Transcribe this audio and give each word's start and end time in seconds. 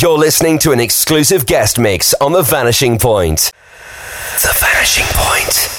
You're 0.00 0.16
listening 0.16 0.60
to 0.60 0.70
an 0.70 0.78
exclusive 0.78 1.44
guest 1.44 1.76
mix 1.76 2.14
on 2.20 2.30
The 2.30 2.42
Vanishing 2.42 3.00
Point. 3.00 3.50
The 4.42 4.54
Vanishing 4.60 5.06
Point. 5.08 5.77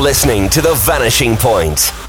You're 0.00 0.06
listening 0.06 0.48
to 0.48 0.62
The 0.62 0.72
Vanishing 0.72 1.36
Point. 1.36 1.99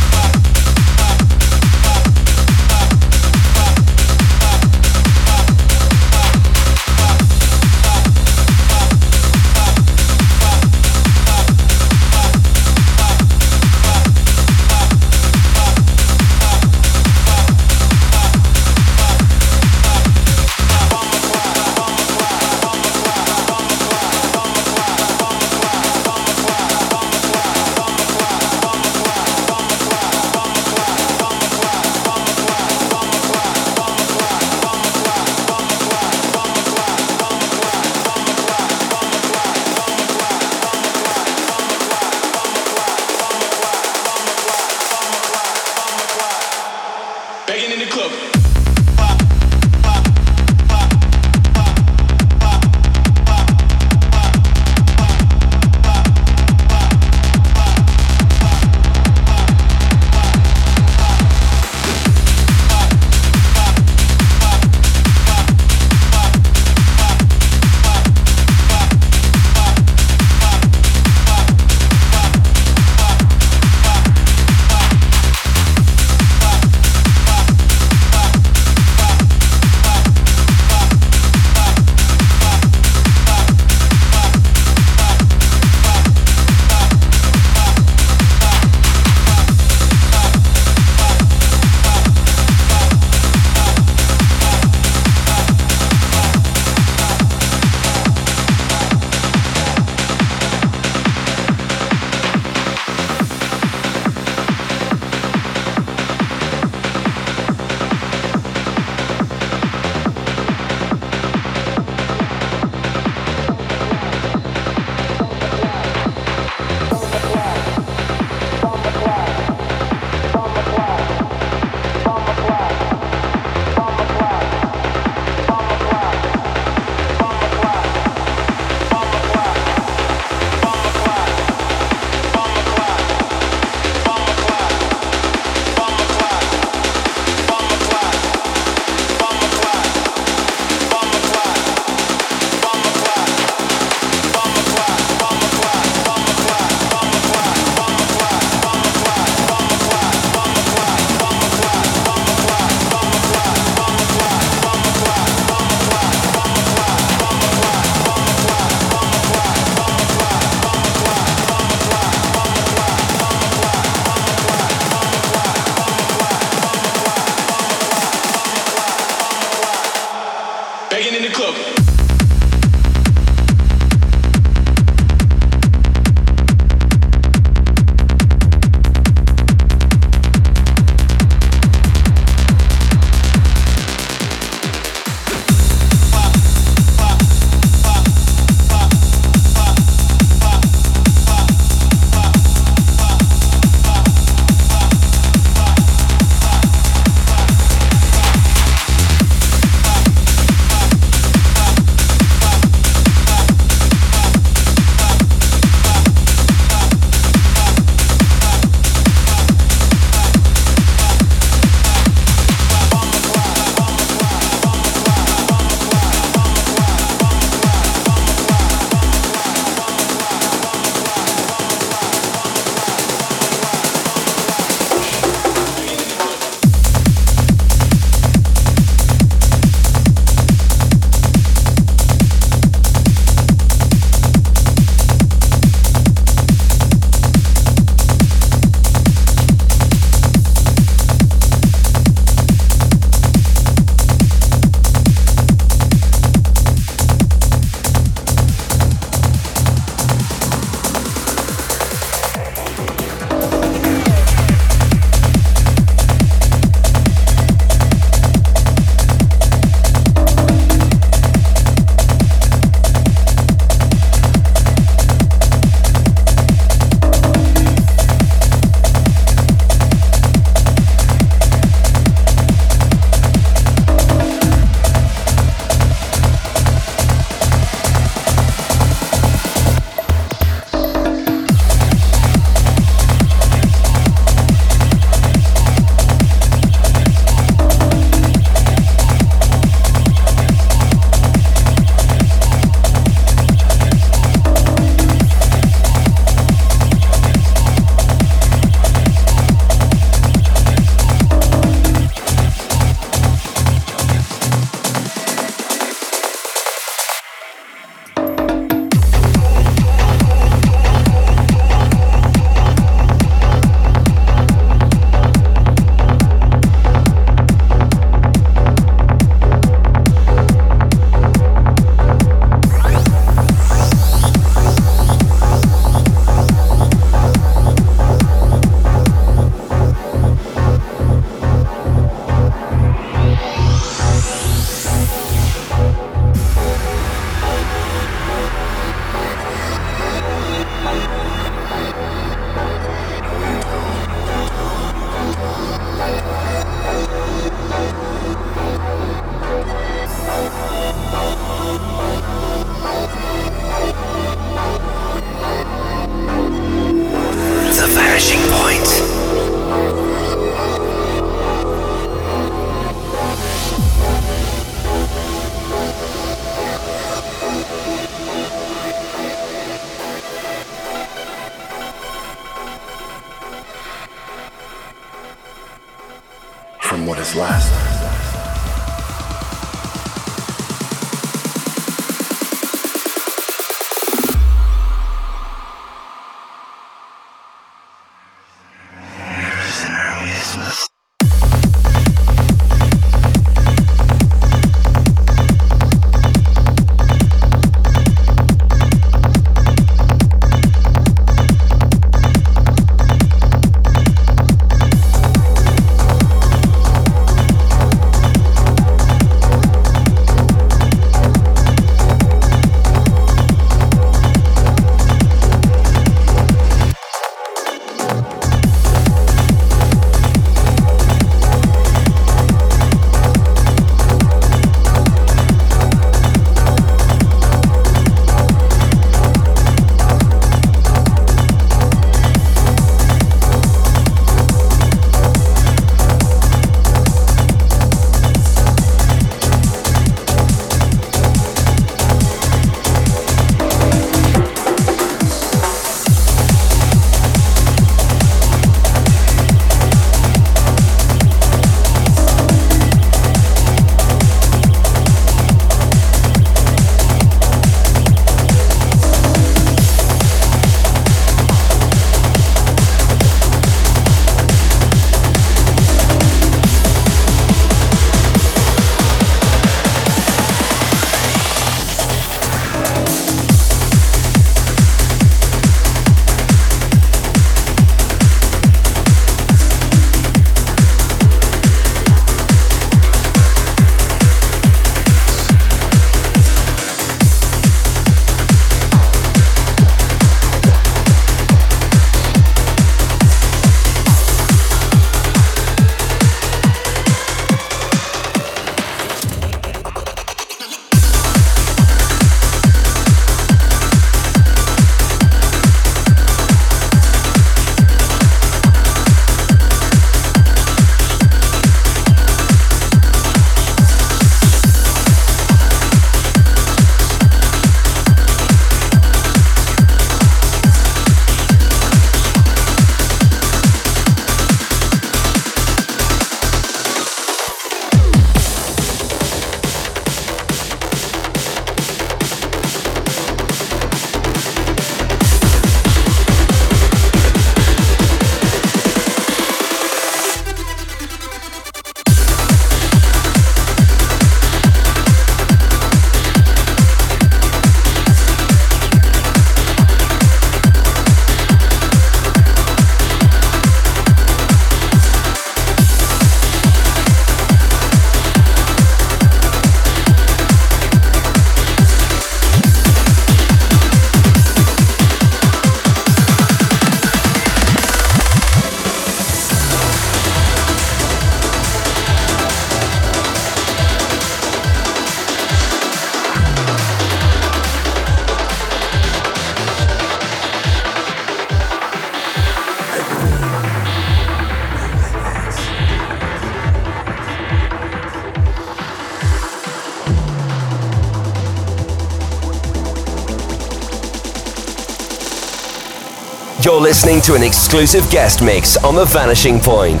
You're 596.66 596.80
listening 596.80 597.20
to 597.20 597.36
an 597.36 597.44
exclusive 597.44 598.10
guest 598.10 598.42
mix 598.42 598.76
on 598.78 598.96
The 598.96 599.04
Vanishing 599.04 599.60
Point. 599.60 600.00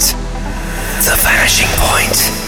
The 1.04 1.14
Vanishing 1.22 1.68
Point. 1.78 2.45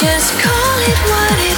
Just 0.00 0.32
call 0.40 0.78
it 0.78 0.98
what 1.10 1.38
it 1.40 1.49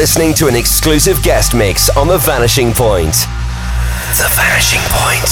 listening 0.00 0.32
to 0.32 0.46
an 0.46 0.56
exclusive 0.56 1.22
guest 1.22 1.54
mix 1.54 1.90
on 1.90 2.08
The 2.08 2.16
Vanishing 2.16 2.72
Point. 2.72 3.12
The 4.16 4.32
Vanishing 4.34 4.80
Point. 4.88 5.29